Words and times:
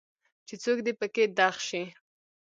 چې 0.47 0.55
څوک 0.63 0.77
دي 0.85 0.93
پکې 0.99 1.23
دغ 1.39 1.55
شي. 1.67 1.83